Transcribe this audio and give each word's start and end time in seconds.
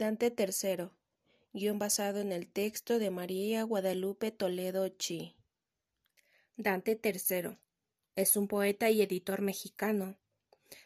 Dante 0.00 0.34
III, 0.34 0.88
guion 1.52 1.78
basado 1.78 2.20
en 2.20 2.32
el 2.32 2.50
texto 2.50 2.98
de 2.98 3.10
María 3.10 3.64
Guadalupe 3.64 4.30
Toledo 4.30 4.88
Chi. 4.88 5.36
Dante 6.56 6.98
III 7.04 7.58
es 8.16 8.34
un 8.34 8.48
poeta 8.48 8.88
y 8.88 9.02
editor 9.02 9.42
mexicano. 9.42 10.18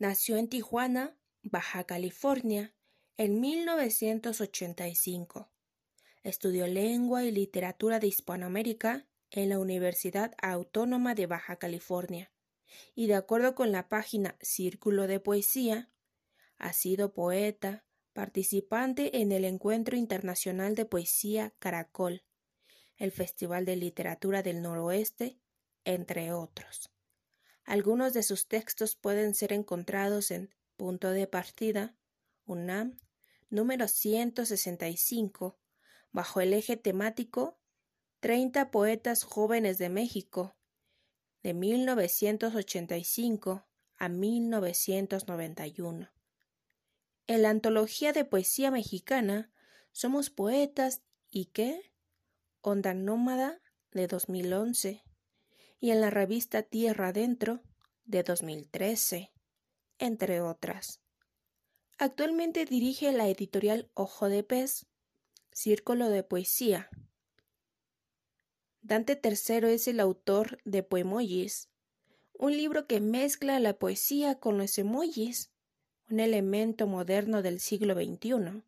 Nació 0.00 0.38
en 0.38 0.48
Tijuana, 0.48 1.16
Baja 1.44 1.84
California, 1.84 2.74
en 3.16 3.40
1985. 3.40 5.52
Estudió 6.24 6.66
lengua 6.66 7.22
y 7.22 7.30
literatura 7.30 8.00
de 8.00 8.08
Hispanoamérica 8.08 9.06
en 9.30 9.50
la 9.50 9.60
Universidad 9.60 10.34
Autónoma 10.42 11.14
de 11.14 11.26
Baja 11.26 11.60
California 11.60 12.32
y 12.96 13.06
de 13.06 13.14
acuerdo 13.14 13.54
con 13.54 13.70
la 13.70 13.88
página 13.88 14.36
Círculo 14.40 15.06
de 15.06 15.20
Poesía, 15.20 15.92
ha 16.58 16.72
sido 16.72 17.14
poeta, 17.14 17.85
participante 18.16 19.20
en 19.20 19.30
el 19.30 19.44
Encuentro 19.44 19.94
Internacional 19.94 20.74
de 20.74 20.86
Poesía 20.86 21.54
Caracol, 21.58 22.24
el 22.96 23.12
Festival 23.12 23.66
de 23.66 23.76
Literatura 23.76 24.42
del 24.42 24.62
Noroeste, 24.62 25.38
entre 25.84 26.32
otros. 26.32 26.90
Algunos 27.62 28.14
de 28.14 28.22
sus 28.22 28.48
textos 28.48 28.96
pueden 28.96 29.34
ser 29.34 29.52
encontrados 29.52 30.30
en 30.30 30.48
Punto 30.78 31.10
de 31.10 31.26
Partida, 31.26 31.94
UNAM, 32.46 32.96
número 33.50 33.86
165, 33.86 35.58
bajo 36.10 36.40
el 36.40 36.54
eje 36.54 36.78
temático 36.78 37.60
30 38.20 38.70
Poetas 38.70 39.24
Jóvenes 39.24 39.76
de 39.76 39.90
México, 39.90 40.56
de 41.42 41.52
1985 41.52 43.66
a 43.98 44.08
1991. 44.08 46.15
En 47.28 47.42
la 47.42 47.50
antología 47.50 48.12
de 48.12 48.24
poesía 48.24 48.70
mexicana 48.70 49.50
Somos 49.90 50.30
Poetas 50.30 51.02
y 51.28 51.46
qué? 51.46 51.92
Onda 52.60 52.94
Nómada 52.94 53.60
de 53.90 54.06
2011 54.06 55.02
y 55.80 55.90
en 55.90 56.00
la 56.00 56.10
revista 56.10 56.62
Tierra 56.62 57.08
Adentro 57.08 57.62
de 58.04 58.22
2013, 58.22 59.32
entre 59.98 60.40
otras. 60.40 61.00
Actualmente 61.98 62.64
dirige 62.64 63.10
la 63.10 63.28
editorial 63.28 63.90
Ojo 63.94 64.28
de 64.28 64.44
Pez, 64.44 64.86
Círculo 65.50 66.10
de 66.10 66.22
Poesía. 66.22 66.90
Dante 68.82 69.20
III 69.20 69.72
es 69.72 69.88
el 69.88 69.98
autor 69.98 70.58
de 70.64 70.84
Poemojis, 70.84 71.70
un 72.34 72.52
libro 72.56 72.86
que 72.86 73.00
mezcla 73.00 73.58
la 73.58 73.78
poesía 73.78 74.38
con 74.38 74.58
los 74.58 74.78
emojis 74.78 75.55
un 76.08 76.20
elemento 76.20 76.86
moderno 76.86 77.42
del 77.42 77.58
siglo 77.58 77.94
XXI. 77.94 78.62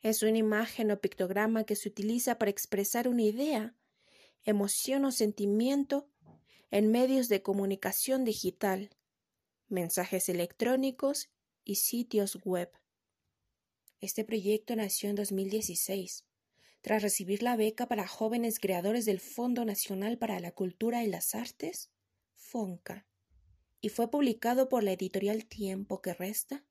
Es 0.00 0.22
una 0.22 0.38
imagen 0.38 0.90
o 0.90 1.00
pictograma 1.00 1.64
que 1.64 1.76
se 1.76 1.88
utiliza 1.88 2.38
para 2.38 2.50
expresar 2.50 3.08
una 3.08 3.22
idea, 3.22 3.74
emoción 4.44 5.04
o 5.04 5.12
sentimiento 5.12 6.08
en 6.70 6.90
medios 6.90 7.28
de 7.28 7.42
comunicación 7.42 8.24
digital, 8.24 8.90
mensajes 9.68 10.28
electrónicos 10.28 11.30
y 11.62 11.76
sitios 11.76 12.38
web. 12.44 12.70
Este 14.00 14.24
proyecto 14.24 14.76
nació 14.76 15.10
en 15.10 15.16
2016, 15.16 16.24
tras 16.80 17.02
recibir 17.02 17.42
la 17.42 17.56
beca 17.56 17.86
para 17.86 18.06
jóvenes 18.06 18.58
creadores 18.58 19.04
del 19.04 19.20
Fondo 19.20 19.64
Nacional 19.64 20.18
para 20.18 20.40
la 20.40 20.52
Cultura 20.52 21.04
y 21.04 21.08
las 21.08 21.34
Artes, 21.34 21.90
FONCA 22.34 23.06
y 23.84 23.90
fue 23.90 24.10
publicado 24.10 24.70
por 24.70 24.82
la 24.82 24.92
editorial 24.92 25.44
Tiempo 25.44 26.00
que 26.00 26.14
Resta, 26.14 26.64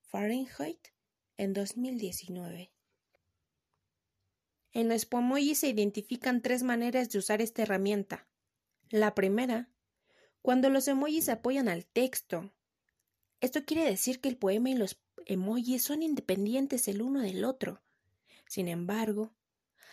Fahrenheit, 0.00 0.88
en 1.36 1.52
2019. 1.52 2.72
En 4.72 4.88
los 4.88 5.06
Pomoyi 5.06 5.54
se 5.54 5.68
identifican 5.68 6.42
tres 6.42 6.64
maneras 6.64 7.10
de 7.10 7.20
usar 7.20 7.40
esta 7.40 7.62
herramienta. 7.62 8.26
La 8.90 9.14
primera, 9.14 9.70
cuando 10.42 10.68
los 10.68 10.88
emojis 10.88 11.28
apoyan 11.28 11.68
al 11.68 11.86
texto. 11.86 12.52
Esto 13.40 13.64
quiere 13.64 13.84
decir 13.84 14.20
que 14.20 14.28
el 14.28 14.36
poema 14.36 14.68
y 14.70 14.74
los 14.74 15.00
emojis 15.26 15.84
son 15.84 16.02
independientes 16.02 16.88
el 16.88 17.02
uno 17.02 17.20
del 17.20 17.44
otro. 17.44 17.84
Sin 18.48 18.66
embargo, 18.66 19.32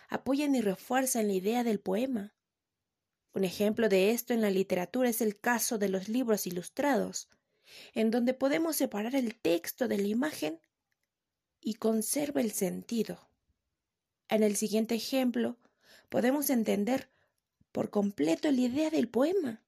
apoyan 0.07 0.55
y 0.55 0.61
refuerzan 0.61 1.27
la 1.27 1.33
idea 1.33 1.63
del 1.63 1.79
poema. 1.79 2.33
Un 3.33 3.43
ejemplo 3.43 3.89
de 3.89 4.11
esto 4.11 4.33
en 4.33 4.41
la 4.41 4.49
literatura 4.49 5.09
es 5.09 5.21
el 5.21 5.39
caso 5.39 5.77
de 5.77 5.89
los 5.89 6.09
libros 6.09 6.47
ilustrados, 6.47 7.29
en 7.93 8.11
donde 8.11 8.33
podemos 8.33 8.75
separar 8.75 9.15
el 9.15 9.35
texto 9.35 9.87
de 9.87 9.97
la 9.97 10.07
imagen 10.07 10.59
y 11.61 11.75
conserva 11.75 12.41
el 12.41 12.51
sentido. 12.51 13.29
En 14.29 14.43
el 14.43 14.55
siguiente 14.55 14.95
ejemplo, 14.95 15.57
podemos 16.09 16.49
entender 16.49 17.09
por 17.71 17.89
completo 17.89 18.51
la 18.51 18.61
idea 18.61 18.89
del 18.89 19.09
poema 19.09 19.63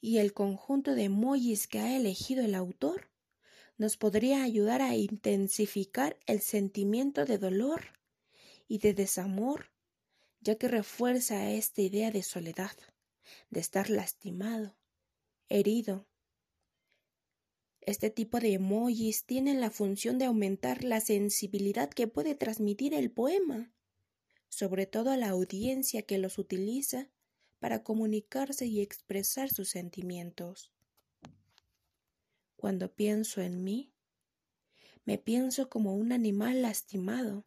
y 0.00 0.18
el 0.18 0.32
conjunto 0.32 0.94
de 0.94 1.04
emojis 1.04 1.66
que 1.66 1.80
ha 1.80 1.96
elegido 1.96 2.44
el 2.44 2.54
autor 2.54 3.10
nos 3.76 3.96
podría 3.96 4.42
ayudar 4.42 4.82
a 4.82 4.96
intensificar 4.96 6.18
el 6.26 6.40
sentimiento 6.40 7.24
de 7.24 7.38
dolor 7.38 7.98
y 8.66 8.78
de 8.78 8.94
desamor 8.94 9.70
ya 10.40 10.56
que 10.56 10.68
refuerza 10.68 11.50
esta 11.50 11.82
idea 11.82 12.10
de 12.10 12.22
soledad, 12.22 12.76
de 13.50 13.60
estar 13.60 13.90
lastimado, 13.90 14.76
herido. 15.48 16.06
Este 17.80 18.10
tipo 18.10 18.38
de 18.38 18.54
emojis 18.54 19.24
tienen 19.24 19.60
la 19.60 19.70
función 19.70 20.18
de 20.18 20.26
aumentar 20.26 20.84
la 20.84 21.00
sensibilidad 21.00 21.88
que 21.90 22.06
puede 22.06 22.34
transmitir 22.34 22.94
el 22.94 23.10
poema, 23.10 23.72
sobre 24.48 24.86
todo 24.86 25.10
a 25.10 25.16
la 25.16 25.30
audiencia 25.30 26.02
que 26.02 26.18
los 26.18 26.38
utiliza 26.38 27.10
para 27.58 27.82
comunicarse 27.82 28.66
y 28.66 28.80
expresar 28.80 29.50
sus 29.50 29.70
sentimientos. 29.70 30.72
Cuando 32.56 32.94
pienso 32.94 33.40
en 33.40 33.64
mí, 33.64 33.92
me 35.04 35.18
pienso 35.18 35.70
como 35.70 35.94
un 35.94 36.12
animal 36.12 36.62
lastimado, 36.62 37.46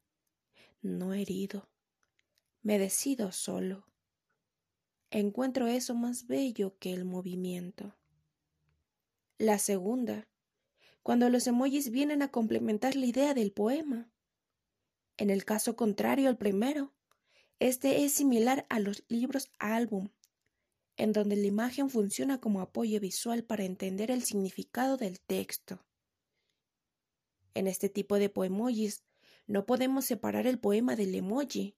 no 0.81 1.13
herido 1.13 1.70
me 2.61 2.77
decido 2.79 3.31
solo. 3.31 3.87
Encuentro 5.09 5.67
eso 5.67 5.95
más 5.95 6.27
bello 6.27 6.77
que 6.79 6.93
el 6.93 7.05
movimiento. 7.05 7.95
La 9.37 9.59
segunda, 9.59 10.27
cuando 11.03 11.29
los 11.29 11.47
emojis 11.47 11.89
vienen 11.89 12.21
a 12.21 12.29
complementar 12.29 12.95
la 12.95 13.05
idea 13.05 13.33
del 13.33 13.51
poema. 13.51 14.11
En 15.17 15.29
el 15.29 15.45
caso 15.45 15.75
contrario 15.75 16.29
al 16.29 16.37
primero, 16.37 16.93
este 17.59 18.03
es 18.03 18.13
similar 18.13 18.65
a 18.69 18.79
los 18.79 19.03
libros 19.07 19.51
álbum, 19.59 20.09
en 20.97 21.11
donde 21.11 21.35
la 21.35 21.47
imagen 21.47 21.89
funciona 21.89 22.39
como 22.39 22.61
apoyo 22.61 22.99
visual 22.99 23.43
para 23.43 23.63
entender 23.63 24.11
el 24.11 24.23
significado 24.23 24.97
del 24.97 25.19
texto. 25.19 25.83
En 27.53 27.67
este 27.67 27.89
tipo 27.89 28.17
de 28.17 28.29
poemojis 28.29 29.03
no 29.47 29.65
podemos 29.65 30.05
separar 30.05 30.47
el 30.47 30.59
poema 30.59 30.95
del 30.95 31.15
emoji, 31.15 31.75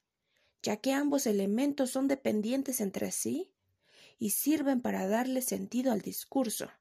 ya 0.64 0.78
que 0.78 0.94
ambos 0.94 1.28
elementos 1.28 1.92
son 1.92 2.08
dependientes 2.08 2.80
entre 2.80 3.12
sí 3.12 3.52
y 4.18 4.32
sirven 4.32 4.82
para 4.82 5.06
darle 5.06 5.42
sentido 5.42 5.92
al 5.92 6.02
discurso. 6.02 6.72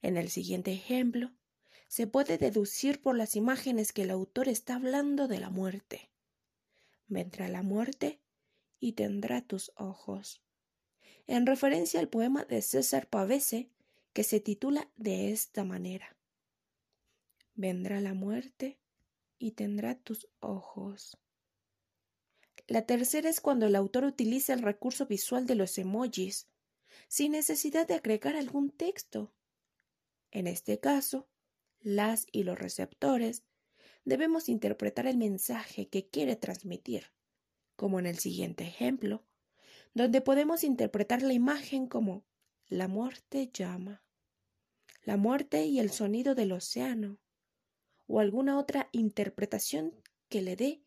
En 0.00 0.16
el 0.16 0.30
siguiente 0.30 0.72
ejemplo, 0.72 1.32
se 1.88 2.06
puede 2.06 2.38
deducir 2.38 3.02
por 3.02 3.16
las 3.16 3.36
imágenes 3.36 3.92
que 3.92 4.02
el 4.02 4.10
autor 4.10 4.48
está 4.48 4.76
hablando 4.76 5.28
de 5.28 5.40
la 5.40 5.50
muerte. 5.50 6.10
Vendrá 7.08 7.48
la 7.48 7.62
muerte 7.62 8.20
y 8.78 8.92
tendrá 8.92 9.42
tus 9.42 9.72
ojos. 9.76 10.42
En 11.26 11.46
referencia 11.46 12.00
al 12.00 12.08
poema 12.08 12.44
de 12.44 12.62
César 12.62 13.08
Pavese, 13.08 13.70
que 14.12 14.22
se 14.22 14.40
titula 14.40 14.88
de 14.96 15.32
esta 15.32 15.64
manera. 15.64 16.16
Vendrá 17.54 18.00
la 18.00 18.14
muerte 18.14 18.78
y 19.38 19.52
tendrá 19.52 19.96
tus 19.96 20.28
ojos. 20.40 21.18
La 22.66 22.86
tercera 22.86 23.28
es 23.28 23.40
cuando 23.40 23.66
el 23.66 23.76
autor 23.76 24.04
utiliza 24.04 24.54
el 24.54 24.62
recurso 24.62 25.06
visual 25.06 25.46
de 25.46 25.54
los 25.54 25.76
emojis, 25.76 26.48
sin 27.08 27.32
necesidad 27.32 27.86
de 27.86 27.94
agregar 27.94 28.36
algún 28.36 28.70
texto. 28.70 29.34
En 30.30 30.46
este 30.46 30.80
caso, 30.80 31.28
las 31.80 32.26
y 32.32 32.44
los 32.44 32.58
receptores 32.58 33.44
debemos 34.04 34.48
interpretar 34.48 35.06
el 35.06 35.18
mensaje 35.18 35.88
que 35.88 36.08
quiere 36.08 36.36
transmitir, 36.36 37.12
como 37.76 37.98
en 37.98 38.06
el 38.06 38.18
siguiente 38.18 38.64
ejemplo, 38.64 39.24
donde 39.92 40.22
podemos 40.22 40.64
interpretar 40.64 41.22
la 41.22 41.34
imagen 41.34 41.86
como 41.86 42.24
la 42.66 42.88
muerte 42.88 43.50
llama, 43.52 44.02
la 45.02 45.18
muerte 45.18 45.66
y 45.66 45.80
el 45.80 45.90
sonido 45.90 46.34
del 46.34 46.52
océano, 46.52 47.18
o 48.06 48.20
alguna 48.20 48.58
otra 48.58 48.88
interpretación 48.92 49.94
que 50.28 50.40
le 50.40 50.56
dé 50.56 50.82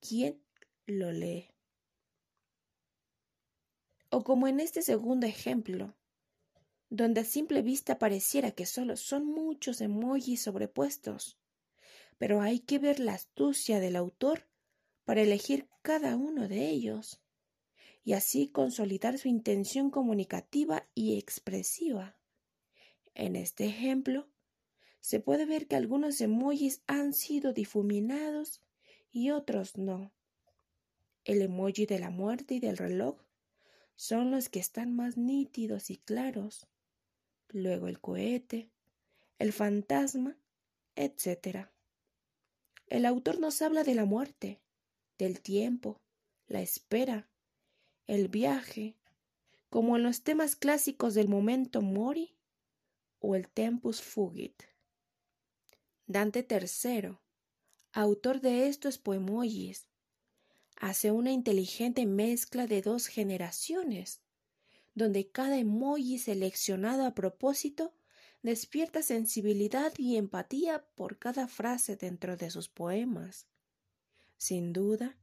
quien 0.00 0.42
lo 0.90 1.12
lee. 1.12 1.48
O 4.10 4.24
como 4.24 4.48
en 4.48 4.60
este 4.60 4.82
segundo 4.82 5.26
ejemplo, 5.26 5.94
donde 6.88 7.20
a 7.20 7.24
simple 7.24 7.62
vista 7.62 7.98
pareciera 7.98 8.50
que 8.50 8.66
solo 8.66 8.96
son 8.96 9.24
muchos 9.24 9.80
emojis 9.80 10.42
sobrepuestos, 10.42 11.38
pero 12.18 12.40
hay 12.40 12.58
que 12.58 12.78
ver 12.78 12.98
la 12.98 13.14
astucia 13.14 13.78
del 13.78 13.96
autor 13.96 14.48
para 15.04 15.22
elegir 15.22 15.68
cada 15.82 16.16
uno 16.16 16.48
de 16.48 16.68
ellos 16.68 17.22
y 18.02 18.14
así 18.14 18.48
consolidar 18.48 19.18
su 19.18 19.28
intención 19.28 19.90
comunicativa 19.90 20.88
y 20.94 21.18
expresiva. 21.18 22.16
En 23.14 23.36
este 23.36 23.66
ejemplo, 23.66 24.28
se 25.00 25.20
puede 25.20 25.46
ver 25.46 25.66
que 25.66 25.76
algunos 25.76 26.20
emojis 26.20 26.82
han 26.86 27.14
sido 27.14 27.52
difuminados 27.52 28.62
y 29.10 29.30
otros 29.30 29.76
no. 29.76 30.12
El 31.24 31.42
emoji 31.42 31.86
de 31.86 31.98
la 31.98 32.10
muerte 32.10 32.54
y 32.54 32.60
del 32.60 32.76
reloj 32.76 33.18
son 33.94 34.30
los 34.30 34.48
que 34.48 34.58
están 34.58 34.94
más 34.94 35.16
nítidos 35.16 35.90
y 35.90 35.98
claros. 35.98 36.66
Luego 37.48 37.88
el 37.88 38.00
cohete, 38.00 38.70
el 39.38 39.52
fantasma, 39.52 40.38
etc. 40.96 41.68
El 42.86 43.04
autor 43.04 43.38
nos 43.40 43.60
habla 43.60 43.84
de 43.84 43.94
la 43.94 44.06
muerte, 44.06 44.62
del 45.18 45.40
tiempo, 45.40 46.00
la 46.46 46.62
espera, 46.62 47.28
el 48.06 48.28
viaje, 48.28 48.96
como 49.68 49.96
en 49.96 50.02
los 50.02 50.22
temas 50.22 50.56
clásicos 50.56 51.14
del 51.14 51.28
momento 51.28 51.82
mori 51.82 52.36
o 53.18 53.36
el 53.36 53.48
tempus 53.48 54.02
fugit. 54.02 54.62
Dante 56.06 56.46
III, 56.50 57.18
autor 57.92 58.40
de 58.40 58.66
estos 58.66 58.98
poemojis, 58.98 59.89
hace 60.80 61.12
una 61.12 61.30
inteligente 61.30 62.06
mezcla 62.06 62.66
de 62.66 62.80
dos 62.80 63.06
generaciones, 63.06 64.22
donde 64.94 65.30
cada 65.30 65.58
emoji 65.58 66.18
seleccionado 66.18 67.04
a 67.04 67.14
propósito 67.14 67.94
despierta 68.42 69.02
sensibilidad 69.02 69.92
y 69.98 70.16
empatía 70.16 70.86
por 70.94 71.18
cada 71.18 71.48
frase 71.48 71.96
dentro 71.96 72.38
de 72.38 72.50
sus 72.50 72.70
poemas. 72.70 73.46
Sin 74.38 74.72
duda, 74.72 75.18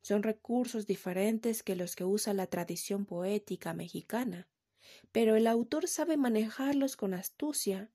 son 0.00 0.22
recursos 0.22 0.86
diferentes 0.86 1.62
que 1.62 1.76
los 1.76 1.96
que 1.96 2.04
usa 2.04 2.32
la 2.32 2.46
tradición 2.46 3.04
poética 3.04 3.74
mexicana, 3.74 4.48
pero 5.12 5.36
el 5.36 5.46
autor 5.46 5.86
sabe 5.86 6.16
manejarlos 6.16 6.96
con 6.96 7.12
astucia 7.12 7.90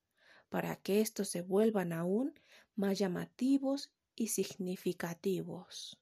para 0.50 0.76
que 0.76 1.02
éstos 1.02 1.30
se 1.30 1.42
vuelvan 1.42 1.92
aún 1.92 2.40
más 2.76 3.00
llamativos 3.00 3.92
y 4.16 4.28
significativos. 4.28 5.99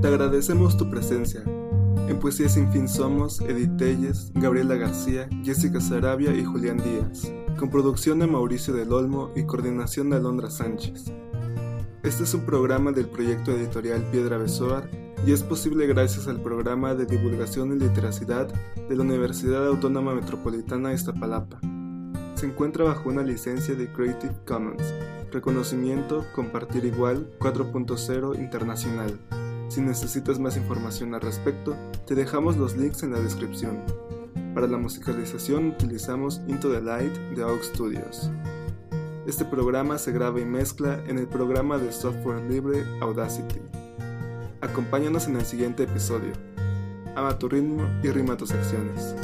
Te 0.00 0.08
agradecemos 0.08 0.76
tu 0.76 0.88
presencia. 0.90 1.42
En 2.08 2.18
Poesía 2.18 2.48
Sin 2.48 2.70
Fin 2.72 2.88
somos 2.88 3.40
Edith 3.40 3.76
Telles, 3.76 4.32
Gabriela 4.34 4.76
García, 4.76 5.28
Jessica 5.44 5.80
Sarabia 5.80 6.34
y 6.34 6.44
Julián 6.44 6.78
Díaz 6.78 7.30
con 7.58 7.70
producción 7.70 8.20
de 8.20 8.28
Mauricio 8.28 8.72
del 8.72 8.92
Olmo 8.92 9.32
y 9.34 9.42
coordinación 9.42 10.10
de 10.10 10.16
Alondra 10.16 10.48
Sánchez. 10.48 11.12
Este 12.04 12.22
es 12.22 12.32
un 12.32 12.42
programa 12.42 12.92
del 12.92 13.08
proyecto 13.08 13.50
editorial 13.50 14.08
Piedra 14.12 14.38
Besoar 14.38 14.88
y 15.26 15.32
es 15.32 15.42
posible 15.42 15.88
gracias 15.88 16.28
al 16.28 16.40
programa 16.40 16.94
de 16.94 17.04
divulgación 17.04 17.72
y 17.72 17.80
literacidad 17.80 18.46
de 18.88 18.96
la 18.96 19.02
Universidad 19.02 19.66
Autónoma 19.66 20.14
Metropolitana 20.14 20.90
de 20.90 20.94
Iztapalapa. 20.94 21.60
Se 22.38 22.46
encuentra 22.46 22.84
bajo 22.84 23.08
una 23.08 23.24
licencia 23.24 23.74
de 23.74 23.92
Creative 23.92 24.32
Commons, 24.46 24.94
reconocimiento 25.32 26.24
Compartir 26.36 26.84
Igual 26.84 27.28
4.0 27.40 28.38
Internacional. 28.38 29.18
Si 29.68 29.80
necesitas 29.80 30.38
más 30.38 30.56
información 30.56 31.16
al 31.16 31.20
respecto, 31.20 31.74
te 32.06 32.14
dejamos 32.14 32.56
los 32.56 32.76
links 32.76 33.02
en 33.02 33.10
la 33.10 33.18
descripción. 33.18 33.82
Para 34.54 34.68
la 34.68 34.78
musicalización 34.78 35.70
utilizamos 35.70 36.40
Into 36.46 36.70
the 36.70 36.80
Light 36.80 37.12
de 37.34 37.42
AUX 37.42 37.66
Studios. 37.66 38.30
Este 39.26 39.44
programa 39.44 39.98
se 39.98 40.12
graba 40.12 40.40
y 40.40 40.44
mezcla 40.44 41.02
en 41.08 41.18
el 41.18 41.26
programa 41.26 41.76
de 41.76 41.90
software 41.90 42.48
libre 42.48 42.84
Audacity. 43.00 43.58
Acompáñanos 44.60 45.26
en 45.26 45.34
el 45.34 45.44
siguiente 45.44 45.82
episodio. 45.82 46.34
Ama 47.16 47.36
tu 47.36 47.48
ritmo 47.48 47.82
y 48.04 48.10
rima 48.10 48.36
tus 48.36 48.52
acciones. 48.52 49.16